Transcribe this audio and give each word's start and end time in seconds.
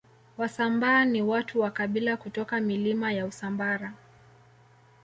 Wasambaa 0.37 1.05
ni 1.05 1.21
watu 1.21 1.59
wa 1.61 1.71
kabila 1.71 2.17
kutoka 2.17 2.59
Milima 2.59 3.11
ya 3.13 3.25
Usambara 3.25 3.93